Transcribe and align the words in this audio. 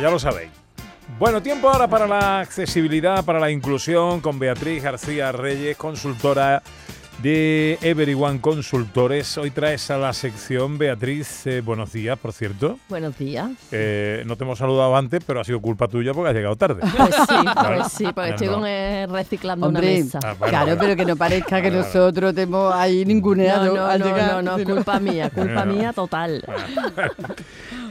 ya 0.00 0.10
lo 0.10 0.18
sabéis. 0.18 0.50
Bueno, 1.18 1.42
tiempo 1.42 1.68
ahora 1.68 1.88
para 1.88 2.06
la 2.06 2.40
accesibilidad, 2.40 3.24
para 3.24 3.38
la 3.38 3.50
inclusión 3.50 4.20
con 4.20 4.38
Beatriz 4.38 4.82
García 4.82 5.32
Reyes, 5.32 5.76
consultora 5.76 6.62
de 7.22 7.78
Everyone 7.82 8.40
Consultores. 8.40 9.36
Hoy 9.36 9.50
traes 9.50 9.90
a 9.90 9.98
la 9.98 10.12
sección 10.14 10.78
Beatriz. 10.78 11.46
Eh, 11.46 11.60
buenos 11.60 11.92
días, 11.92 12.18
por 12.18 12.32
cierto. 12.32 12.78
Buenos 12.88 13.18
días. 13.18 13.50
Eh, 13.72 14.22
no 14.26 14.36
te 14.36 14.44
hemos 14.44 14.58
saludado 14.58 14.96
antes, 14.96 15.22
pero 15.26 15.40
ha 15.40 15.44
sido 15.44 15.60
culpa 15.60 15.86
tuya 15.88 16.14
porque 16.14 16.30
has 16.30 16.34
llegado 16.34 16.56
tarde. 16.56 16.80
Pues 16.80 17.14
sí, 17.14 17.34
pues 17.54 17.92
sí, 17.92 18.04
porque 18.14 18.30
estoy 18.30 18.48
con, 18.48 18.66
eh, 18.66 19.06
reciclando 19.10 19.68
una 19.68 19.80
mesa. 19.80 20.18
Ah, 20.24 20.34
claro, 20.48 20.76
pero 20.78 20.96
que 20.96 21.04
no 21.04 21.16
parezca 21.16 21.60
que 21.60 21.70
nosotros 21.70 22.34
tenemos 22.34 22.74
ahí 22.74 23.04
ninguneado. 23.04 23.74
No, 23.74 23.98
no, 23.98 23.98
no, 23.98 24.42
no, 24.42 24.58
no, 24.58 24.64
culpa 24.64 24.98
mía, 24.98 25.28
culpa 25.28 25.64
mía 25.66 25.92
total. 25.92 26.42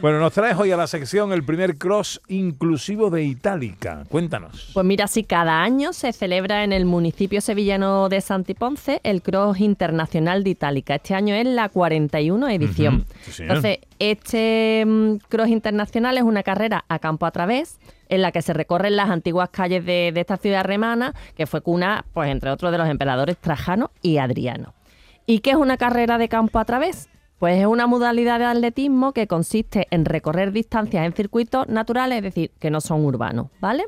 Bueno, 0.02 0.20
nos 0.20 0.32
traes 0.32 0.58
hoy 0.58 0.72
a 0.72 0.78
la 0.78 0.88
sección 0.88 1.34
el 1.34 1.44
primer 1.44 1.78
cross 1.78 2.22
inclusivo 2.30 3.10
de 3.10 3.24
Itálica. 3.24 4.06
Cuéntanos. 4.08 4.72
Pues 4.74 4.86
mira, 4.86 5.08
si 5.08 5.26
cada 5.26 5.62
año 5.62 5.92
se 5.92 6.14
celebra 6.14 6.64
en 6.64 6.72
el 6.72 6.86
municipio 6.86 7.42
sevillano 7.42 8.08
de 8.08 8.22
Santiponce 8.22 9.02
el 9.04 9.22
cross 9.22 9.60
internacional 9.60 10.46
de 10.46 10.52
Itálica. 10.52 10.96
Este 10.96 11.16
año 11.16 11.36
es 11.36 11.46
la 11.46 11.68
41 11.68 12.48
edición. 12.48 13.06
Entonces, 13.40 13.80
este 14.00 14.86
mm, 14.88 15.16
cross 15.28 15.50
internacional 15.50 16.18
es 16.18 16.24
una 16.24 16.44
carrera 16.44 16.86
a 16.88 17.00
campo 17.00 17.26
a 17.26 17.32
través 17.32 17.78
en 18.08 18.22
la 18.22 18.32
que 18.32 18.42
se 18.42 18.54
recorren 18.54 18.96
las 18.96 19.10
antiguas 19.10 19.50
calles 19.50 19.86
de, 19.86 20.12
de 20.14 20.22
esta 20.22 20.38
ciudad 20.38 20.64
remana, 20.64 21.14
que 21.36 21.46
fue 21.46 21.60
cuna, 21.60 22.06
pues 22.14 22.30
entre 22.32 22.52
otros, 22.52 22.72
de 22.72 22.78
los 22.78 22.88
emperadores 22.88 23.38
Trajano 23.38 23.92
y 24.02 24.18
Adriano. 24.18 24.74
¿Y 25.26 25.40
qué 25.40 25.52
es 25.52 25.58
una 25.58 25.76
carrera 25.76 26.18
de 26.18 26.30
campo 26.30 26.58
a 26.58 26.66
través? 26.66 27.10
Pues 27.40 27.60
es 27.60 27.66
una 27.66 27.88
modalidad 27.88 28.38
de 28.40 28.46
atletismo 28.46 29.14
que 29.14 29.26
consiste 29.26 29.88
en 29.92 30.06
recorrer 30.06 30.52
distancias 30.52 31.06
en 31.06 31.14
circuitos 31.14 31.68
naturales, 31.70 32.18
es 32.18 32.24
decir, 32.24 32.52
que 32.60 32.70
no 32.70 32.82
son 32.82 33.06
urbanos, 33.06 33.48
¿vale? 33.62 33.86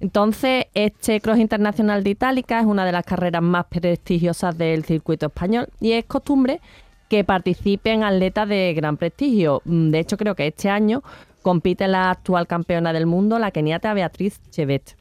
Entonces, 0.00 0.66
este 0.74 1.20
Cross 1.20 1.38
Internacional 1.38 2.04
de 2.04 2.10
Itálica 2.10 2.60
es 2.60 2.66
una 2.66 2.84
de 2.84 2.92
las 2.92 3.04
carreras 3.04 3.42
más 3.42 3.66
prestigiosas 3.66 4.56
del 4.58 4.84
circuito 4.84 5.26
español 5.26 5.68
y 5.80 5.92
es 5.92 6.04
costumbre 6.04 6.60
que 7.08 7.24
participen 7.24 8.04
atletas 8.04 8.48
de 8.48 8.74
gran 8.74 8.96
prestigio. 8.96 9.62
Mm, 9.64 9.90
de 9.90 9.98
hecho, 9.98 10.16
creo 10.16 10.34
que 10.34 10.48
este 10.48 10.68
año 10.68 11.02
compite 11.42 11.88
la 11.88 12.10
actual 12.10 12.46
campeona 12.46 12.92
del 12.92 13.06
mundo, 13.06 13.38
la 13.38 13.50
keniata 13.50 13.94
Beatriz 13.94 14.40
Chevet. 14.50 14.96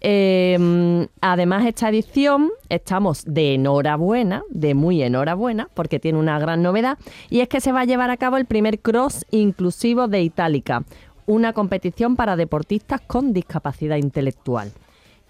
Em, 0.00 1.08
además, 1.20 1.66
esta 1.66 1.88
edición 1.88 2.50
estamos 2.68 3.24
de 3.26 3.54
enhorabuena, 3.54 4.42
de 4.50 4.74
muy 4.74 5.02
enhorabuena, 5.02 5.68
porque 5.74 5.98
tiene 5.98 6.18
una 6.18 6.38
gran 6.38 6.62
novedad, 6.62 6.98
y 7.30 7.40
es 7.40 7.48
que 7.48 7.60
se 7.60 7.72
va 7.72 7.80
a 7.80 7.84
llevar 7.84 8.10
a 8.10 8.16
cabo 8.16 8.36
el 8.36 8.44
primer 8.44 8.78
cross 8.78 9.26
inclusivo 9.30 10.06
de 10.06 10.22
Itálica, 10.22 10.84
una 11.26 11.52
competición 11.52 12.16
para 12.16 12.36
deportistas 12.36 13.00
con 13.00 13.32
discapacidad 13.32 13.96
intelectual. 13.96 14.72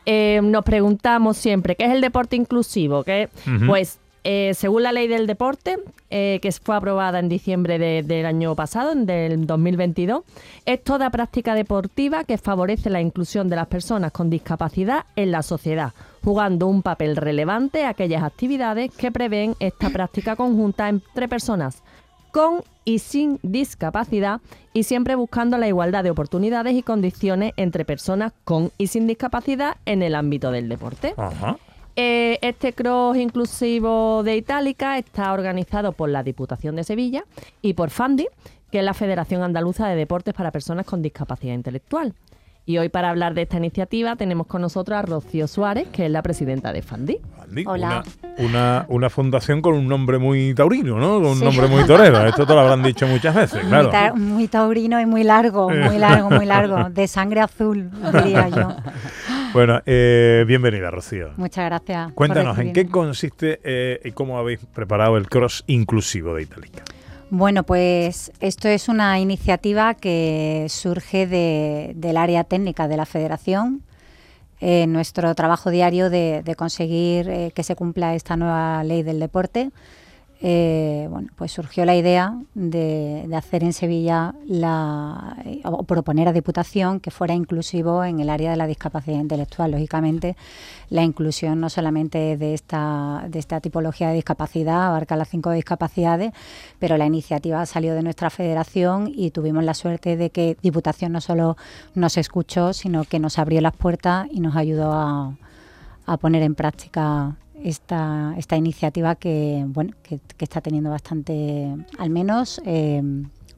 Em, 0.04 0.50
nos 0.50 0.64
preguntamos 0.64 1.36
siempre, 1.36 1.74
¿qué 1.76 1.84
es 1.84 1.90
el 1.90 2.00
deporte 2.00 2.36
inclusivo? 2.36 3.04
¿Qué? 3.04 3.28
Pues 3.66 3.98
eh, 4.24 4.52
según 4.54 4.82
la 4.82 4.92
ley 4.92 5.08
del 5.08 5.26
deporte, 5.26 5.78
eh, 6.10 6.38
que 6.42 6.52
fue 6.52 6.76
aprobada 6.76 7.18
en 7.18 7.28
diciembre 7.28 7.78
del 8.02 8.26
año 8.26 8.54
pasado, 8.54 8.94
del 8.94 9.46
2022, 9.46 10.22
es 10.66 10.82
toda 10.82 11.10
práctica 11.10 11.54
deportiva 11.54 12.24
que 12.24 12.38
favorece 12.38 12.90
la 12.90 13.00
inclusión 13.00 13.48
de 13.48 13.56
las 13.56 13.66
personas 13.66 14.12
con 14.12 14.30
discapacidad 14.30 15.06
en 15.16 15.30
la 15.30 15.42
sociedad, 15.42 15.92
jugando 16.24 16.66
un 16.66 16.82
papel 16.82 17.16
relevante 17.16 17.84
a 17.84 17.90
aquellas 17.90 18.22
actividades 18.22 18.90
que 18.94 19.12
prevén 19.12 19.54
esta 19.60 19.90
práctica 19.90 20.36
conjunta 20.36 20.88
entre 20.88 21.28
personas 21.28 21.82
con 22.30 22.62
y 22.84 22.98
sin 23.00 23.38
discapacidad 23.42 24.40
y 24.72 24.84
siempre 24.84 25.14
buscando 25.14 25.58
la 25.58 25.68
igualdad 25.68 26.04
de 26.04 26.10
oportunidades 26.10 26.74
y 26.74 26.82
condiciones 26.82 27.52
entre 27.56 27.84
personas 27.84 28.32
con 28.44 28.70
y 28.78 28.88
sin 28.88 29.06
discapacidad 29.06 29.76
en 29.86 30.02
el 30.02 30.14
ámbito 30.14 30.50
del 30.50 30.68
deporte. 30.68 31.14
Eh, 32.00 32.38
este 32.42 32.74
cross 32.74 33.16
inclusivo 33.16 34.22
de 34.22 34.36
Itálica 34.36 34.98
está 34.98 35.32
organizado 35.32 35.90
por 35.90 36.08
la 36.08 36.22
Diputación 36.22 36.76
de 36.76 36.84
Sevilla 36.84 37.24
y 37.60 37.74
por 37.74 37.90
FANDI, 37.90 38.28
que 38.70 38.78
es 38.78 38.84
la 38.84 38.94
Federación 38.94 39.42
Andaluza 39.42 39.88
de 39.88 39.96
Deportes 39.96 40.32
para 40.32 40.52
Personas 40.52 40.86
con 40.86 41.02
Discapacidad 41.02 41.54
Intelectual. 41.54 42.14
Y 42.66 42.78
hoy 42.78 42.88
para 42.88 43.10
hablar 43.10 43.34
de 43.34 43.42
esta 43.42 43.56
iniciativa 43.56 44.14
tenemos 44.14 44.46
con 44.46 44.60
nosotros 44.60 44.96
a 44.96 45.02
Rocío 45.02 45.48
Suárez, 45.48 45.88
que 45.88 46.04
es 46.06 46.12
la 46.12 46.22
presidenta 46.22 46.72
de 46.72 46.82
Fandi. 46.82 47.18
Hola. 47.66 48.04
Una, 48.36 48.84
una, 48.88 49.10
fundación 49.10 49.60
con 49.60 49.74
un 49.74 49.88
nombre 49.88 50.18
muy 50.18 50.54
taurino, 50.54 50.98
¿no? 50.98 51.14
Con 51.14 51.32
un 51.32 51.40
nombre 51.40 51.66
muy 51.66 51.84
torero. 51.84 52.24
Esto 52.26 52.46
te 52.46 52.54
lo 52.54 52.60
habrán 52.60 52.82
dicho 52.84 53.08
muchas 53.08 53.34
veces, 53.34 53.64
claro. 53.64 54.14
Muy, 54.14 54.46
taurino 54.46 55.00
y 55.00 55.06
muy 55.06 55.24
largo, 55.24 55.70
muy 55.70 55.98
largo, 55.98 56.30
muy 56.30 56.46
largo. 56.46 56.90
De 56.90 57.08
sangre 57.08 57.40
azul, 57.40 57.90
diría 58.12 58.50
yo. 58.50 58.76
Bueno, 59.52 59.80
eh, 59.86 60.44
bienvenida, 60.46 60.90
Rocío. 60.90 61.30
Muchas 61.36 61.64
gracias. 61.66 62.12
Cuéntanos, 62.12 62.58
¿en 62.58 62.72
qué 62.72 62.86
consiste 62.86 63.60
eh, 63.64 64.00
y 64.04 64.12
cómo 64.12 64.38
habéis 64.38 64.60
preparado 64.66 65.16
el 65.16 65.28
cross 65.28 65.64
inclusivo 65.66 66.34
de 66.34 66.42
Itálica? 66.42 66.84
Bueno, 67.30 67.64
pues 67.64 68.32
esto 68.40 68.68
es 68.68 68.88
una 68.88 69.20
iniciativa 69.20 69.94
que 69.94 70.66
surge 70.68 71.26
del 71.94 72.16
área 72.16 72.44
técnica 72.44 72.88
de 72.88 72.96
la 72.96 73.04
Federación, 73.04 73.82
en 74.60 74.92
nuestro 74.92 75.34
trabajo 75.34 75.70
diario 75.70 76.10
de, 76.10 76.54
conseguir 76.56 77.28
eh, 77.28 77.52
que 77.54 77.62
se 77.62 77.76
cumpla 77.76 78.14
esta 78.14 78.36
nueva 78.36 78.82
ley 78.82 79.02
del 79.02 79.20
deporte 79.20 79.70
eh, 80.40 81.08
bueno, 81.10 81.30
pues 81.34 81.50
surgió 81.50 81.84
la 81.84 81.96
idea 81.96 82.40
de, 82.54 83.28
hacer 83.34 83.64
en 83.64 83.72
Sevilla 83.72 84.36
la, 84.46 85.36
o 85.64 85.82
proponer 85.82 86.28
a 86.28 86.32
Diputación 86.32 87.00
que 87.00 87.10
fuera 87.10 87.34
inclusivo 87.34 88.04
en 88.04 88.20
el 88.20 88.30
área 88.30 88.52
de 88.52 88.56
la 88.56 88.68
discapacidad 88.68 89.18
intelectual. 89.18 89.72
Lógicamente, 89.72 90.36
la 90.90 91.02
inclusión 91.02 91.60
no 91.60 91.68
solamente 91.68 92.36
de 92.36 92.54
esta, 92.54 93.24
de 93.28 93.38
esta 93.40 93.60
tipología 93.60 94.08
de 94.08 94.14
discapacidad, 94.14 94.86
abarca 94.86 95.16
las 95.16 95.28
cinco 95.28 95.50
discapacidades, 95.50 96.32
pero 96.78 96.96
la 96.96 97.06
iniciativa 97.06 97.66
salió 97.66 97.94
de 97.94 98.02
nuestra 98.02 98.30
federación 98.30 99.10
y 99.12 99.32
tuvimos 99.32 99.64
la 99.64 99.74
suerte 99.74 100.16
de 100.16 100.30
que 100.30 100.56
Diputación 100.62 101.12
no 101.12 101.20
solo 101.20 101.56
nos 101.94 102.16
escuchó, 102.16 102.72
sino 102.72 103.04
que 103.04 103.18
nos 103.18 103.38
abrió 103.38 103.60
las 103.60 103.74
puertas 103.74 104.28
y 104.30 104.40
nos 104.40 104.54
ayudó 104.54 104.92
a, 104.92 105.36
a 106.06 106.16
poner 106.16 106.42
en 106.42 106.54
práctica 106.54 107.36
esta, 107.64 108.34
esta 108.36 108.56
iniciativa 108.56 109.14
que, 109.14 109.64
bueno, 109.68 109.92
que, 110.02 110.20
está 110.38 110.60
teniendo 110.60 110.90
bastante, 110.90 111.74
al 111.98 112.10
menos, 112.10 112.60
eh, 112.64 113.02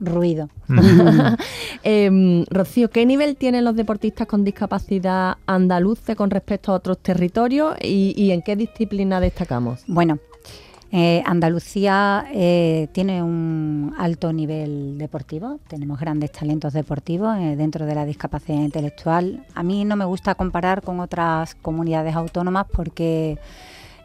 ruido. 0.00 0.48
Em, 1.82 2.44
Rocío, 2.50 2.90
¿qué 2.90 3.06
nivel 3.06 3.36
tienen 3.36 3.64
los 3.64 3.76
deportistas 3.76 4.26
con 4.26 4.44
discapacidad 4.44 5.36
andaluces 5.46 6.16
con 6.16 6.30
respecto 6.30 6.72
a 6.72 6.74
otros 6.74 6.98
territorios 6.98 7.74
y, 7.80 8.30
en 8.30 8.42
qué 8.42 8.56
disciplina 8.56 9.20
destacamos? 9.20 9.82
Bueno, 9.86 10.18
eh, 10.92 11.22
Andalucía 11.24 12.26
eh, 12.32 12.88
tiene 12.92 13.22
un 13.22 13.94
alto 13.96 14.32
nivel 14.32 14.98
deportivo, 14.98 15.60
tenemos 15.68 15.98
grandes 16.00 16.32
talentos 16.32 16.72
deportivos 16.72 17.36
dentro 17.56 17.86
de 17.86 17.94
la 17.94 18.04
discapacidad 18.04 18.58
intelectual. 18.58 19.46
A 19.54 19.62
mí 19.62 19.84
no 19.84 19.96
me 19.96 20.04
gusta 20.04 20.34
comparar 20.34 20.82
con 20.82 21.00
otras 21.00 21.54
comunidades 21.54 22.14
autónomas 22.14 22.66
porque 22.70 23.38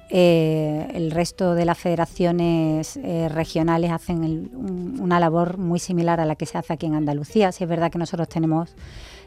eh, 0.09 0.87
el 0.93 1.09
resto 1.09 1.55
de 1.55 1.65
las 1.65 1.79
federaciones 1.79 2.95
eh, 2.97 3.27
regionales 3.27 3.91
hacen 3.91 4.51
una 4.99 5.19
labor 5.19 5.57
muy 5.57 5.79
similar 5.79 6.19
a 6.19 6.25
la 6.25 6.35
que 6.35 6.45
se 6.45 6.57
hace 6.57 6.73
aquí 6.73 6.85
en 6.85 6.93
Andalucía. 6.93 7.51
Si 7.51 7.63
es 7.63 7.69
verdad 7.69 7.91
que 7.91 7.97
nosotros 7.97 8.29
tenemos 8.29 8.75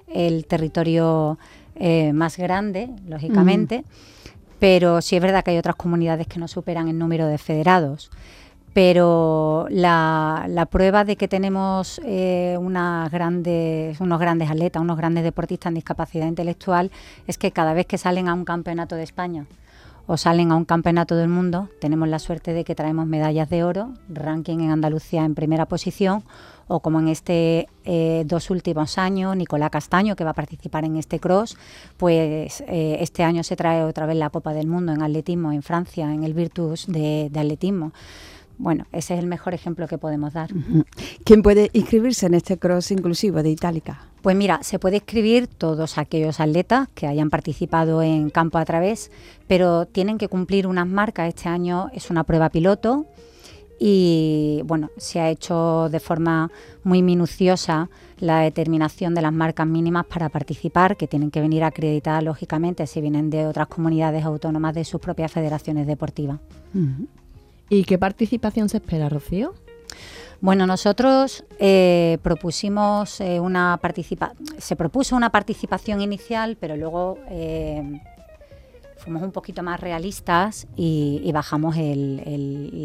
el 0.07 0.47
territorio 0.47 1.37
eh, 1.75 2.13
más 2.13 2.37
grande, 2.37 2.91
lógicamente, 3.09 3.85
pero 4.61 5.03
sí 5.03 5.17
es 5.17 5.23
verdad 5.23 5.43
que 5.43 5.51
hay 5.51 5.59
otras 5.59 5.77
comunidades 5.77 6.29
que 6.29 6.39
no 6.39 6.47
superan 6.47 6.89
el 6.89 6.99
número 6.99 7.27
de 7.27 7.39
federados. 7.39 8.11
Pero 8.73 9.67
la, 9.71 10.69
prueba 10.71 11.05
de 11.05 11.17
que 11.17 11.27
tenemos 11.27 12.01
unas 12.05 13.11
grandes, 13.11 14.01
unos 14.01 14.21
grandes 14.21 14.49
atletas, 14.49 14.81
unos 14.81 14.97
grandes 14.97 15.25
deportistas 15.25 15.71
en 15.71 15.75
discapacidad 15.75 16.29
intelectual, 16.29 16.93
es 17.27 17.39
que 17.39 17.51
cada 17.51 17.73
vez 17.73 17.87
que 17.87 17.99
salen 17.99 18.29
a 18.29 18.35
un 18.35 18.45
campeonato 18.45 18.95
de 18.95 19.03
España, 19.03 19.47
o 20.09 20.17
salen 20.17 20.51
a 20.51 20.57
un 20.57 20.65
campeonato 20.65 21.17
del 21.17 21.29
mundo, 21.29 21.69
tenemos 21.81 22.09
la 22.09 22.19
suerte 22.19 22.55
de 22.55 22.65
que 22.65 22.75
traemos 22.75 23.07
medallas 23.07 23.51
de 23.51 23.63
oro, 23.63 23.93
ranking 24.09 24.61
en 24.61 24.71
Andalucía 24.71 25.23
en 25.25 25.35
primera 25.35 25.67
posición, 25.67 26.25
o 26.67 26.81
como 26.81 26.99
en 26.99 27.09
este 27.09 27.69
eh, 27.85 28.25
dos 28.27 28.49
últimos 28.49 28.97
años, 28.97 29.37
Nicolás 29.37 29.69
Castaño, 29.69 30.17
que 30.17 30.25
va 30.25 30.31
a 30.31 30.35
participar 30.35 30.87
en 30.87 30.97
este 30.97 31.21
cross, 31.21 31.59
pues 31.99 32.63
eh, 32.67 32.97
este 33.01 33.23
año 33.23 33.43
se 33.43 33.55
trae 33.55 33.85
otra 33.85 34.07
vez 34.07 34.17
la 34.17 34.31
Copa 34.31 34.55
del 34.55 34.67
Mundo 34.67 34.93
en 34.93 35.03
atletismo 35.03 35.53
en 35.53 35.63
Francia, 35.63 36.13
en 36.13 36.25
el 36.25 36.33
Virtus 36.33 36.87
de, 36.87 37.29
de 37.31 37.41
atletismo. 37.41 37.93
Bueno, 38.59 38.85
ese 38.93 39.15
es 39.15 39.21
el 39.21 39.27
mejor 39.27 39.55
ejemplo 39.55 39.87
que 39.87 39.99
podemos 39.99 40.33
dar. 40.33 40.51
¿Quién 41.25 41.43
puede 41.43 41.71
inscribirse 41.73 42.27
en 42.27 42.35
este 42.35 42.59
cross 42.59 42.91
inclusivo 42.91 43.43
de 43.43 43.51
Itálica? 43.51 44.03
Pues 44.21 44.37
mira, 44.37 44.59
se 44.63 44.81
puede 44.81 44.97
escribir 44.97 45.47
todos 45.47 45.97
aquellos 45.97 46.41
atletas 46.41 46.89
que 46.95 47.07
hayan 47.07 47.31
participado 47.31 48.03
en 48.03 48.31
campo 48.31 48.59
a 48.59 48.65
través, 48.65 49.13
pero 49.47 49.87
tienen 49.87 50.19
que 50.19 50.29
cumplir 50.29 50.67
unas 50.67 50.89
marcas. 50.89 51.29
Este 51.29 51.49
año 51.49 51.89
es 51.95 52.11
una 52.11 52.25
prueba 52.25 52.51
piloto 52.51 53.07
y 53.79 54.61
bueno, 54.65 54.91
se 54.97 55.21
ha 55.21 55.31
hecho 55.31 55.89
de 55.89 56.01
forma 56.01 56.51
muy 56.83 57.01
minuciosa 57.01 57.89
la 58.19 58.41
determinación 58.41 59.15
de 59.15 59.23
las 59.23 59.33
marcas 59.33 59.69
mínimas 59.69 60.05
para 60.07 60.29
participar, 60.31 60.97
que 60.97 61.07
tienen 61.07 61.31
que 61.31 61.41
venir 61.41 61.63
acreditadas 61.63 62.25
lógicamente 62.25 62.89
si 62.89 63.01
vienen 63.01 63.31
de 63.31 63.47
otras 63.47 63.69
comunidades 63.69 64.25
autónomas 64.25 64.75
de 64.75 64.85
sus 64.85 65.01
propias 65.01 65.31
federaciones 65.31 65.87
deportivas. 65.87 66.41
¿Y 67.69 67.85
qué 67.85 67.99
participación 67.99 68.69
se 68.69 68.79
espera, 68.79 69.09
Rocío? 69.09 69.55
Bueno, 70.41 70.67
nosotros 70.67 71.45
eh, 71.59 72.19
propusimos 72.23 73.21
eh, 73.21 73.41
una 73.41 73.79
participa 73.83 74.33
se 74.59 74.77
propuso 74.77 75.17
una 75.17 75.31
participación 75.31 76.01
inicial, 76.01 76.57
pero 76.61 76.77
luego 76.77 77.19
eh, 77.29 78.01
fuimos 78.99 79.23
un 79.23 79.33
poquito 79.33 79.65
más 79.65 79.81
realistas 79.81 80.69
y, 80.77 81.29
bajamos 81.33 81.77
el 81.77 82.85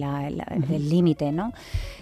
límite, 0.90 1.32
¿no? 1.32 1.54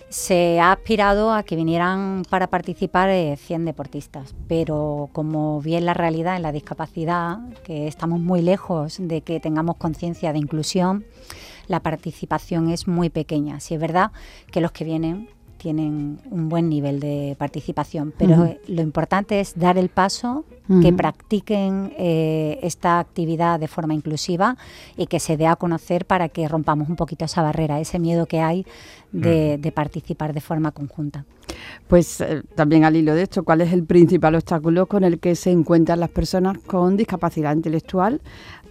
Se 0.07 0.59
ha 0.59 0.71
aspirado 0.71 1.33
a 1.33 1.43
que 1.43 1.55
vinieran 1.55 2.23
para 2.29 2.47
participar 2.47 3.09
100 3.37 3.65
deportistas, 3.65 4.35
pero 4.47 5.09
como 5.13 5.61
bien 5.61 5.85
la 5.85 5.93
realidad 5.93 6.35
en 6.35 6.41
la 6.41 6.51
discapacidad, 6.51 7.39
que 7.63 7.87
estamos 7.87 8.19
muy 8.19 8.41
lejos 8.41 8.97
de 8.99 9.21
que 9.21 9.39
tengamos 9.39 9.77
conciencia 9.77 10.33
de 10.33 10.39
inclusión, 10.39 11.05
la 11.67 11.81
participación 11.81 12.69
es 12.69 12.87
muy 12.87 13.09
pequeña. 13.09 13.59
Si 13.59 13.73
es 13.73 13.79
verdad 13.79 14.11
que 14.51 14.61
los 14.61 14.71
que 14.71 14.83
vienen 14.83 15.29
tienen 15.61 16.19
un 16.31 16.49
buen 16.49 16.69
nivel 16.69 16.99
de 16.99 17.35
participación, 17.37 18.11
pero 18.17 18.55
lo 18.67 18.81
importante 18.81 19.39
es 19.39 19.53
dar 19.59 19.77
el 19.77 19.89
paso, 19.89 20.43
que 20.81 20.93
practiquen 20.93 21.91
eh, 21.97 22.57
esta 22.63 22.99
actividad 22.99 23.59
de 23.59 23.67
forma 23.67 23.93
inclusiva 23.93 24.55
y 24.95 25.07
que 25.07 25.19
se 25.19 25.35
dé 25.35 25.45
a 25.45 25.57
conocer 25.57 26.05
para 26.05 26.29
que 26.29 26.47
rompamos 26.47 26.87
un 26.87 26.95
poquito 26.95 27.25
esa 27.25 27.41
barrera, 27.41 27.81
ese 27.81 27.99
miedo 27.99 28.25
que 28.25 28.39
hay 28.39 28.65
de, 29.11 29.71
participar 29.75 30.33
de 30.33 30.39
forma 30.39 30.71
conjunta. 30.71 31.25
Pues 31.89 32.21
eh, 32.21 32.41
también 32.55 32.85
al 32.85 32.95
hilo 32.95 33.13
de 33.13 33.23
esto, 33.23 33.43
¿cuál 33.43 33.59
es 33.59 33.73
el 33.73 33.83
principal 33.83 34.33
obstáculo 34.35 34.85
con 34.85 35.03
el 35.03 35.19
que 35.19 35.35
se 35.35 35.51
encuentran 35.51 35.99
las 35.99 36.09
personas 36.09 36.57
con 36.59 36.95
discapacidad 36.95 37.53
intelectual 37.53 38.21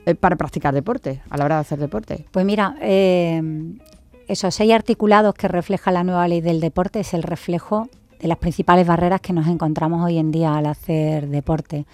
eh, 0.07 0.15
para 0.15 0.37
practicar 0.37 0.73
deporte, 0.73 1.21
a 1.29 1.37
la 1.37 1.45
hora 1.45 1.57
de 1.57 1.61
hacer 1.61 1.79
deporte? 1.79 2.25
Pues 2.31 2.47
mira, 2.47 2.77
esos 4.31 4.55
seis 4.55 4.73
articulados 4.73 5.35
que 5.35 5.49
refleja 5.49 5.91
la 5.91 6.05
nueva 6.05 6.29
ley 6.29 6.41
del 6.41 6.61
deporte 6.61 7.00
es 7.00 7.15
el 7.15 7.25
reflejo 7.25 7.88
de 8.21 8.29
las 8.29 8.38
principales 8.38 8.87
barreras 8.87 9.21
que 9.21 9.32
nos 9.32 9.49
encontramos 9.49 10.05
hoy 10.05 10.19
en 10.19 10.31
día 10.31 10.55
al 10.55 10.67
hacer 10.67 11.27
deporte. 11.27 11.85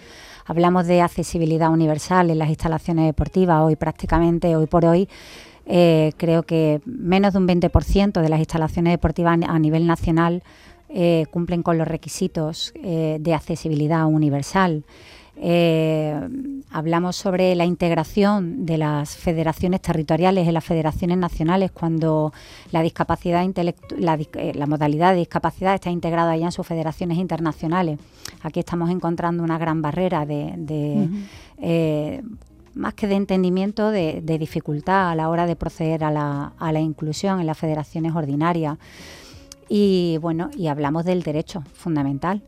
Hablamos 0.45 0.85
de 0.85 1.01
accesibilidad 1.01 1.71
universal 1.71 2.29
en 2.29 2.37
las 2.37 2.49
instalaciones 2.49 3.07
deportivas. 3.07 3.63
Hoy 3.63 3.75
prácticamente, 3.75 4.55
hoy 4.55 4.67
por 4.67 4.85
hoy, 4.85 5.09
eh, 5.65 6.11
creo 6.17 6.43
que 6.43 6.79
menos 6.85 7.33
de 7.33 7.39
un 7.39 7.47
20% 7.47 8.21
de 8.21 8.29
las 8.29 8.37
instalaciones 8.37 8.93
deportivas 8.93 9.39
a 9.47 9.57
nivel 9.57 9.87
nacional 9.87 10.43
eh, 10.89 11.25
cumplen 11.31 11.63
con 11.63 11.79
los 11.79 11.87
requisitos 11.87 12.71
eh, 12.75 13.17
de 13.19 13.33
accesibilidad 13.33 14.05
universal. 14.05 14.83
Eh, 15.39 16.19
hablamos 16.71 17.15
sobre 17.15 17.53
la 17.53 17.65
integración 17.65 18.65
de 18.65 18.79
las 18.79 19.15
federaciones 19.15 19.81
territoriales 19.81 20.47
en 20.47 20.53
las 20.53 20.63
federaciones 20.63 21.17
nacionales 21.17 21.71
cuando 21.71 22.33
la 22.71 22.81
discapacidad 22.81 23.45
la, 23.97 24.15
eh, 24.15 24.51
la, 24.55 24.65
modalidad 24.65 25.13
de 25.13 25.19
discapacidad 25.19 25.75
está 25.75 25.91
integrada 25.91 26.35
ya 26.35 26.45
en 26.45 26.51
sus 26.51 26.65
federaciones 26.65 27.19
internacionales. 27.19 27.99
Aquí 28.41 28.59
estamos 28.59 28.89
encontrando 28.89 29.43
una 29.43 29.59
gran 29.59 29.81
barrera 29.81 30.25
de, 30.25 31.07
eh, 31.59 32.23
más 32.73 32.95
que 32.95 33.07
de 33.07 33.15
entendimiento, 33.15 33.91
de, 33.91 34.21
dificultad 34.39 35.11
a 35.11 35.15
la 35.15 35.29
hora 35.29 35.45
de 35.45 35.55
proceder 35.55 36.03
a 36.03 36.09
la, 36.09 36.53
a 36.57 36.71
la 36.71 36.79
inclusión 36.79 37.39
en 37.39 37.45
las 37.45 37.57
federaciones 37.57 38.15
ordinarias. 38.15 38.77
Y 39.69 40.17
bueno, 40.19 40.49
y 40.57 40.67
hablamos 40.67 41.05
del 41.05 41.21
derecho 41.21 41.61
fundamental 41.73 42.41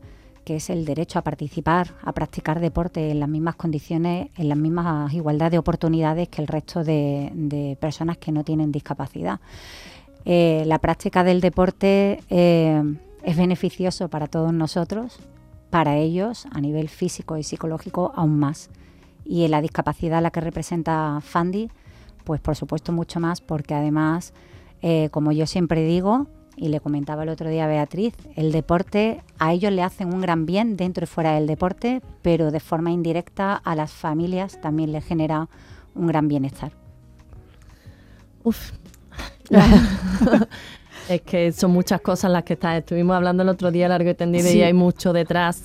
que 0.50 0.56
es 0.56 0.68
el 0.68 0.84
derecho 0.84 1.20
a 1.20 1.22
participar, 1.22 1.94
a 2.02 2.10
practicar 2.10 2.58
deporte 2.58 3.12
en 3.12 3.20
las 3.20 3.28
mismas 3.28 3.54
condiciones, 3.54 4.30
en 4.36 4.48
las 4.48 4.58
mismas 4.58 5.14
igualdad 5.14 5.48
de 5.48 5.58
oportunidades 5.58 6.28
que 6.28 6.42
el 6.42 6.48
resto 6.48 6.82
de, 6.82 7.78
personas 7.80 8.18
que 8.18 8.32
no 8.32 8.42
tienen 8.42 8.72
discapacidad. 8.72 9.38
Eh, 10.24 10.64
la 10.66 10.80
práctica 10.80 11.22
del 11.22 11.40
deporte 11.40 12.24
eh, 12.30 12.82
es 13.22 13.36
beneficioso 13.36 14.08
para 14.08 14.26
todos 14.26 14.52
nosotros, 14.52 15.20
para 15.70 15.98
ellos 15.98 16.48
a 16.50 16.60
nivel 16.60 16.88
físico 16.88 17.36
y 17.36 17.44
psicológico 17.44 18.10
aún 18.16 18.40
más. 18.40 18.70
Y 19.24 19.44
en 19.44 19.52
la 19.52 19.60
discapacidad 19.60 20.20
la 20.20 20.32
que 20.32 20.40
representa 20.40 21.20
Fandi, 21.22 21.70
pues 22.24 22.40
por 22.40 22.56
supuesto 22.56 22.90
mucho 22.90 23.20
más, 23.20 23.40
porque 23.40 23.74
además, 23.74 24.32
eh, 24.82 25.10
como 25.12 25.30
yo 25.30 25.46
siempre 25.46 25.84
digo, 25.84 26.26
y 26.56 26.68
le 26.68 26.80
comentaba 26.80 27.22
el 27.22 27.28
otro 27.28 27.48
día 27.48 27.64
a 27.64 27.68
Beatriz, 27.68 28.14
el 28.36 28.52
deporte 28.52 29.22
a 29.38 29.52
ellos 29.52 29.72
le 29.72 29.82
hacen 29.82 30.12
un 30.12 30.20
gran 30.20 30.46
bien 30.46 30.76
dentro 30.76 31.04
y 31.04 31.06
fuera 31.06 31.34
del 31.34 31.46
deporte, 31.46 32.02
pero 32.22 32.50
de 32.50 32.60
forma 32.60 32.90
indirecta 32.90 33.54
a 33.54 33.74
las 33.74 33.92
familias 33.92 34.60
también 34.60 34.92
les 34.92 35.04
genera 35.04 35.48
un 35.94 36.06
gran 36.06 36.28
bienestar. 36.28 36.72
Uf. 38.42 38.72
es 41.08 41.22
que 41.22 41.52
son 41.52 41.72
muchas 41.72 42.00
cosas 42.00 42.30
las 42.30 42.44
que 42.44 42.54
está. 42.54 42.76
Estuvimos 42.76 43.16
hablando 43.16 43.42
el 43.42 43.48
otro 43.48 43.70
día 43.70 43.88
largo 43.88 44.10
y 44.10 44.14
tendido 44.14 44.50
y 44.50 44.62
hay 44.62 44.72
mucho 44.72 45.12
detrás 45.12 45.64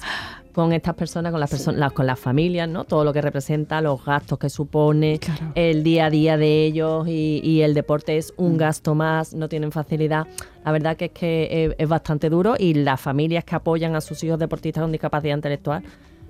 con 0.56 0.72
estas 0.72 0.96
personas, 0.96 1.34
con 1.34 1.42
las 1.42 1.50
personas, 1.50 1.92
con 1.92 2.08
las 2.08 2.18
familias, 2.18 2.70
¿no? 2.70 2.86
Todo 2.86 3.04
lo 3.04 3.12
que 3.12 3.22
representa, 3.22 3.82
los 3.82 4.06
gastos 4.06 4.40
que 4.40 4.50
supone, 4.50 5.20
el 5.54 5.84
día 5.84 6.06
a 6.06 6.10
día 6.10 6.38
de 6.38 6.64
ellos 6.64 7.06
y, 7.10 7.62
el 7.62 7.74
deporte 7.74 8.16
es 8.16 8.34
un 8.38 8.54
mm. 8.54 8.58
gasto 8.58 8.96
más, 8.96 9.34
no 9.34 9.50
tienen 9.50 9.74
facilidad. 9.74 10.28
La 10.64 10.72
verdad 10.72 10.96
que 10.96 11.06
es 11.06 11.12
que 11.12 11.76
es, 11.78 11.90
bastante 11.90 12.30
duro 12.30 12.56
y 12.58 12.74
las 12.74 13.02
familias 13.02 13.44
que 13.44 13.54
apoyan 13.56 13.96
a 13.96 14.02
sus 14.02 14.24
hijos 14.24 14.40
deportistas 14.40 14.82
con 14.82 14.94
discapacidad 14.94 15.36
intelectual 15.36 15.84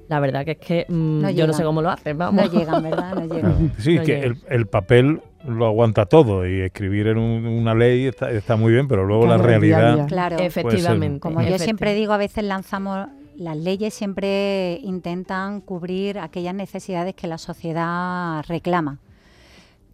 la 0.07 0.19
verdad 0.19 0.45
que 0.45 0.51
es 0.51 0.57
que 0.59 0.85
mm, 0.87 1.29
yo 1.29 1.47
no 1.47 1.53
sé 1.53 1.63
cómo 1.63 1.81
lo 1.81 1.89
hacen, 1.89 2.15
vamos. 2.15 2.43
No 2.43 2.59
llegan, 2.59 2.83
¿verdad? 2.83 3.15
No 3.15 3.25
llegan. 3.35 3.71
Sí, 3.79 3.97
que 3.97 4.35
el, 4.49 4.67
papel 4.67 5.21
lo 5.47 5.65
aguanta 5.65 6.05
todo 6.05 6.47
y 6.47 6.61
escribir 6.61 7.07
en 7.07 7.17
una 7.17 7.73
ley 7.73 8.05
está, 8.05 8.55
muy 8.55 8.71
bien, 8.71 8.87
pero 8.87 9.03
luego 9.05 9.25
la 9.25 9.37
realidad... 9.37 10.07
Claro, 10.07 10.37
efectivamente. 10.37 11.19
Como 11.19 11.41
yo 11.41 11.57
siempre 11.57 11.95
digo, 11.95 12.13
a 12.13 12.17
veces 12.17 12.43
lanzamos 12.43 13.07
las 13.37 13.57
leyes 13.57 13.93
siempre 13.93 14.79
intentan 14.83 15.61
cubrir 15.61 16.19
aquellas 16.19 16.55
necesidades 16.55 17.15
que 17.15 17.27
la 17.27 17.37
sociedad 17.37 18.43
reclama. 18.47 18.99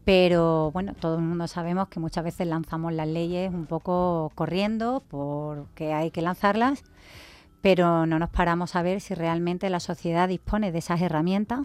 Pero 0.04 0.72
bueno, 0.72 0.94
todo 1.00 1.16
el 1.16 1.22
mundo 1.22 1.48
sabemos 1.48 1.88
que 1.88 2.00
muchas 2.00 2.24
veces 2.24 2.48
lanzamos 2.48 2.94
las 2.94 3.08
leyes 3.08 3.54
un 3.54 3.68
poco 3.68 4.32
corriendo 4.36 5.04
porque 5.08 5.94
hay 5.94 6.12
que 6.12 6.22
lanzarlas, 6.22 6.84
pero 7.62 8.06
no 8.08 8.18
nos 8.18 8.30
paramos 8.30 8.76
a 8.76 8.82
ver 8.82 9.00
si 9.02 9.14
realmente 9.14 9.70
la 9.70 9.80
sociedad 9.80 10.28
dispone 10.28 10.72
de 10.72 10.80
esas 10.80 11.02
herramientas, 11.02 11.62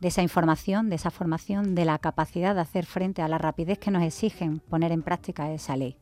de 0.00 0.08
esa 0.08 0.22
información, 0.22 0.88
de 0.88 0.96
esa 0.96 1.10
formación, 1.10 1.74
de 1.74 1.84
la 1.84 1.98
capacidad 1.98 2.54
de 2.54 2.60
hacer 2.60 2.86
frente 2.86 3.22
a 3.22 3.28
la 3.28 3.38
rapidez 3.38 3.78
que 3.78 3.90
nos 3.90 4.02
exigen 4.02 4.58
poner 4.58 4.90
en 4.90 5.02
práctica 5.02 5.50
esa 5.52 5.76
ley. 5.76 5.96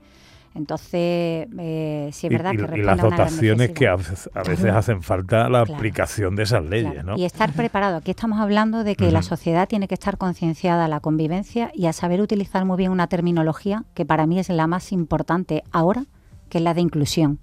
Entonces, 0.57 1.49
eh, 1.59 2.11
sí 2.13 2.27
es 2.27 2.33
verdad 2.33 2.53
que 2.53 2.79
y 2.79 2.83
las 2.83 2.99
dotaciones 2.99 3.71
que 3.71 3.87
a 3.87 3.97
veces, 3.97 4.29
hacen 4.73 5.03
falta 5.03 5.49
la 5.49 5.61
aplicación 5.61 6.35
de 6.35 6.45
esas 6.45 6.65
leyes, 6.65 7.05
¿no? 7.05 7.17
Y 7.17 7.25
estar 7.25 7.53
preparado. 7.53 7.99
Aquí 7.99 8.11
estamos 8.11 8.41
hablando 8.41 8.83
de 8.85 8.97
que 8.97 9.11
la 9.13 9.23
sociedad 9.23 9.69
tiene 9.69 9.87
que 9.87 9.95
estar 9.95 10.17
concienciada 10.17 10.87
a 10.87 10.89
la 10.89 11.01
convivencia 11.01 11.71
y 11.75 11.87
a 11.87 11.93
saber 11.93 12.21
utilizar 12.21 12.65
muy 12.65 12.79
bien 12.79 12.91
una 12.91 13.07
terminología 13.07 13.85
que 13.95 14.07
para 14.07 14.27
mí 14.27 14.39
es 14.39 14.49
la 14.49 14.67
más 14.67 14.93
importante 14.93 15.63
ahora, 15.73 16.07
que 16.49 16.59
es 16.59 16.65
la 16.65 16.75
de 16.75 16.81
inclusión. 16.81 17.39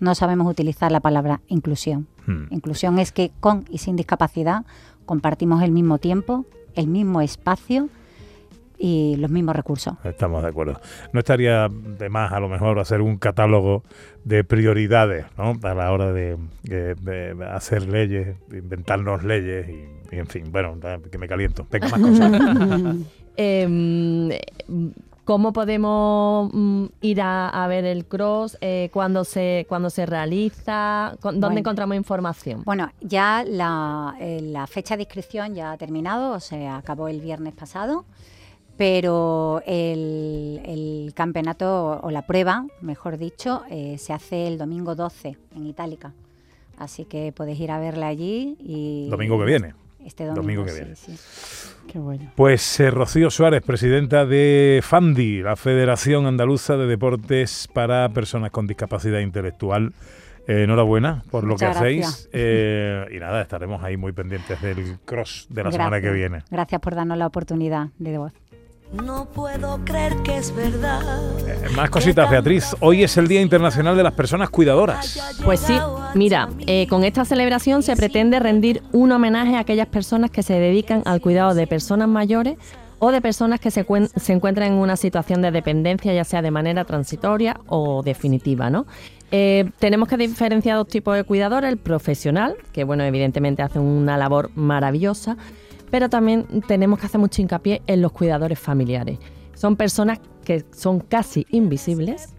No 0.00 0.14
sabemos 0.14 0.50
utilizar 0.50 0.90
la 0.90 1.00
palabra 1.00 1.40
inclusión. 1.46 2.08
Inclusión 2.50 2.98
es 2.98 3.12
que 3.12 3.30
con 3.40 3.64
y 3.70 3.78
sin 3.78 3.96
discapacidad 3.96 4.64
compartimos 5.06 5.62
el 5.62 5.70
mismo 5.70 5.98
tiempo, 5.98 6.44
el 6.74 6.88
mismo 6.88 7.20
espacio 7.20 7.88
y 8.82 9.14
los 9.16 9.30
mismos 9.30 9.54
recursos. 9.54 9.94
Estamos 10.02 10.42
de 10.42 10.48
acuerdo. 10.48 10.80
No 11.12 11.20
estaría 11.20 11.68
de 11.68 12.08
más 12.08 12.32
a 12.32 12.40
lo 12.40 12.48
mejor 12.48 12.80
hacer 12.80 13.00
un 13.00 13.16
catálogo 13.16 13.84
de 14.24 14.42
prioridades 14.42 15.24
¿no? 15.38 15.56
a 15.62 15.74
la 15.74 15.92
hora 15.92 16.12
de, 16.12 16.36
hacer 17.48 17.86
leyes, 17.88 18.36
de 18.48 18.58
inventarnos 18.58 19.22
leyes 19.22 19.68
y, 19.68 20.16
en 20.16 20.26
fin, 20.26 20.50
bueno, 20.50 20.76
que 21.08 21.16
me 21.16 21.28
caliento. 21.28 21.64
Venga, 21.70 21.88
más 21.88 22.00
cosas. 22.00 22.96
Em, 23.34 24.28
¿Cómo 25.24 25.54
podemos 25.54 26.50
mm, 26.52 26.86
ir 27.00 27.20
a, 27.22 27.66
ver 27.68 27.84
el 27.84 28.04
cross? 28.04 28.58
Eh, 28.60 28.90
¿cuándo, 28.92 29.24
se, 29.24 29.64
cuando 29.68 29.88
se 29.88 30.04
realiza? 30.04 31.16
¿Dónde 31.22 31.60
encontramos 31.60 31.96
información? 31.96 32.62
Bueno, 32.64 32.90
ya 33.00 33.42
la, 33.46 34.16
eh, 34.20 34.40
la 34.42 34.66
fecha 34.66 34.96
de 34.96 35.04
inscripción 35.04 35.54
ya 35.54 35.72
ha 35.72 35.78
terminado, 35.78 36.32
o 36.32 36.40
sea, 36.40 36.76
acabó 36.76 37.08
el 37.08 37.20
viernes 37.20 37.54
pasado 37.54 38.04
pero 38.82 39.62
el, 39.64 41.12
campeonato 41.14 42.00
o 42.02 42.10
la 42.10 42.22
prueba, 42.22 42.66
mejor 42.80 43.16
dicho, 43.16 43.62
eh, 43.70 43.94
se 43.96 44.12
hace 44.12 44.48
el 44.48 44.58
domingo 44.58 44.96
12 44.96 45.36
en 45.54 45.66
Itálica. 45.68 46.14
Así 46.78 47.04
que 47.04 47.30
podéis 47.30 47.60
ir 47.60 47.70
a 47.70 47.78
verla 47.78 48.08
allí 48.08 48.56
y... 48.58 49.06
Domingo 49.08 49.38
que 49.38 49.44
viene. 49.44 49.74
este 50.04 50.24
domingo, 50.24 50.64
que 50.64 50.72
viene. 50.72 50.94
Qué 51.86 52.00
bueno. 52.00 52.32
Pues 52.34 52.80
eh, 52.80 52.90
Rocío 52.90 53.30
Suárez, 53.30 53.62
presidenta 53.62 54.26
de 54.26 54.80
FANDI, 54.82 55.42
la 55.42 55.54
Federación 55.54 56.26
Andaluza 56.26 56.76
de 56.76 56.88
Deportes 56.88 57.68
para 57.72 58.08
Personas 58.08 58.50
con 58.50 58.66
Discapacidad 58.66 59.20
Intelectual. 59.20 59.92
Eh, 60.48 60.64
enhorabuena 60.64 61.22
por 61.30 61.44
lo 61.44 61.54
que 61.54 61.66
hacéis. 61.66 62.28
Eh, 62.32 63.06
y 63.12 63.20
nada, 63.20 63.42
estaremos 63.42 63.80
ahí 63.84 63.96
muy 63.96 64.10
pendientes 64.10 64.60
del 64.60 64.98
cross 65.04 65.46
de 65.50 65.62
la 65.62 65.70
semana 65.70 66.00
que 66.00 66.10
viene. 66.10 66.42
Gracias 66.50 66.80
por 66.80 66.96
darnos 66.96 67.16
la 67.16 67.28
oportunidad 67.28 67.90
de 68.00 68.18
voz. 68.18 68.32
No 68.92 69.24
puedo 69.24 69.80
creer 69.86 70.16
que 70.22 70.36
es 70.36 70.54
verdad. 70.54 71.00
Eh, 71.48 71.70
más 71.74 71.88
cositas, 71.88 72.30
Beatriz. 72.30 72.76
Hoy 72.80 73.02
es 73.02 73.16
el 73.16 73.26
Día 73.26 73.40
Internacional 73.40 73.96
de 73.96 74.02
las 74.02 74.12
Personas 74.12 74.50
Cuidadoras. 74.50 75.38
Pues 75.42 75.60
sí, 75.60 75.74
mira, 76.14 76.50
eh, 76.66 76.86
con 76.88 77.02
esta 77.02 77.24
celebración 77.24 77.82
se 77.82 77.96
pretende 77.96 78.38
rendir 78.38 78.82
un 78.92 79.10
homenaje 79.12 79.56
a 79.56 79.60
aquellas 79.60 79.86
personas 79.88 80.30
que 80.30 80.42
se 80.42 80.54
dedican 80.54 81.02
al 81.06 81.22
cuidado 81.22 81.54
de 81.54 81.66
personas 81.66 82.06
mayores 82.06 82.58
o 82.98 83.10
de 83.10 83.22
personas 83.22 83.60
que 83.60 83.70
se, 83.70 83.86
se 84.14 84.32
encuentran 84.32 84.72
en 84.72 84.78
una 84.78 84.96
situación 84.96 85.40
de 85.40 85.50
dependencia, 85.50 86.12
ya 86.12 86.24
sea 86.24 86.42
de 86.42 86.50
manera 86.50 86.84
transitoria 86.84 87.58
o 87.66 88.02
definitiva, 88.02 88.68
¿no? 88.68 88.86
Eh, 89.34 89.70
tenemos 89.78 90.08
que 90.08 90.18
diferenciar 90.18 90.76
dos 90.76 90.88
tipos 90.88 91.16
de 91.16 91.24
cuidadores, 91.24 91.70
el 91.70 91.78
profesional, 91.78 92.54
que 92.72 92.84
bueno, 92.84 93.02
evidentemente 93.04 93.62
hace 93.62 93.78
una 93.78 94.18
labor 94.18 94.50
maravillosa, 94.54 95.38
pero 95.92 96.08
también 96.08 96.46
tenemos 96.66 96.98
que 96.98 97.06
hacer 97.06 97.20
mucho 97.20 97.42
hincapié 97.42 97.82
en 97.86 98.00
los 98.00 98.12
cuidadores 98.12 98.58
familiares. 98.58 99.18
Son 99.54 99.76
personas 99.76 100.20
que 100.42 100.64
son 100.74 101.00
casi 101.00 101.46
invisibles, 101.50 102.34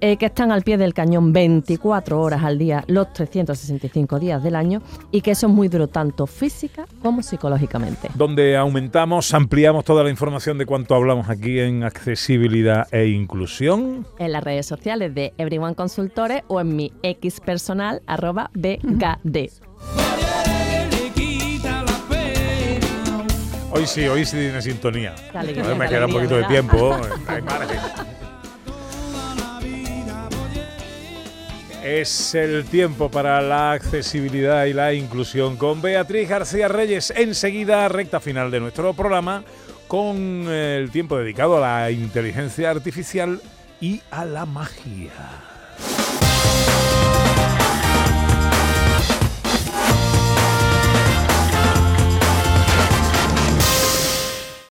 eh, 0.00 0.16
que 0.16 0.26
están 0.26 0.50
al 0.50 0.62
pie 0.62 0.78
del 0.78 0.94
cañón 0.94 1.34
24 1.34 2.18
horas 2.18 2.42
al 2.42 2.58
día, 2.58 2.84
los 2.86 3.12
365 3.12 4.18
días 4.18 4.42
del 4.42 4.56
año, 4.56 4.80
y 5.10 5.20
que 5.20 5.32
eso 5.32 5.46
es 5.46 5.52
muy 5.52 5.68
duro 5.68 5.88
tanto 5.88 6.26
física 6.26 6.86
como 7.02 7.22
psicológicamente. 7.22 8.08
Donde 8.14 8.56
aumentamos, 8.56 9.32
ampliamos 9.34 9.84
toda 9.84 10.02
la 10.02 10.08
información 10.08 10.56
de 10.56 10.64
cuanto 10.64 10.94
hablamos 10.94 11.28
aquí 11.28 11.60
en 11.60 11.84
accesibilidad 11.84 12.88
e 12.92 13.08
inclusión. 13.08 14.06
En 14.18 14.32
las 14.32 14.42
redes 14.42 14.64
sociales 14.64 15.14
de 15.14 15.34
Everyone 15.36 15.74
Consultores 15.74 16.44
o 16.48 16.62
en 16.62 16.74
mi 16.74 16.92
X 17.02 17.40
personal, 17.40 18.00
arroba 18.06 18.50
BGD. 18.54 20.05
Hoy 23.76 23.86
sí, 23.86 24.08
hoy 24.08 24.24
sí 24.24 24.38
tiene 24.38 24.62
sintonía. 24.62 25.14
me 25.76 25.86
queda 25.86 26.06
un 26.06 26.12
poquito 26.12 26.36
de 26.36 26.44
tiempo. 26.44 26.98
Es 31.84 32.34
el 32.34 32.64
tiempo 32.64 33.08
para 33.12 33.40
la 33.40 33.70
accesibilidad 33.70 34.64
y 34.64 34.72
la 34.72 34.92
inclusión 34.92 35.56
con 35.56 35.80
Beatriz 35.80 36.28
García 36.28 36.66
Reyes. 36.66 37.12
Enseguida, 37.14 37.86
recta 37.88 38.18
final 38.18 38.50
de 38.50 38.58
nuestro 38.58 38.92
programa, 38.92 39.44
con 39.86 40.48
el 40.48 40.90
tiempo 40.90 41.16
dedicado 41.16 41.58
a 41.58 41.60
la 41.60 41.90
inteligencia 41.92 42.70
artificial 42.70 43.40
y 43.80 44.00
a 44.10 44.24
la 44.24 44.46
magia. 44.46 45.12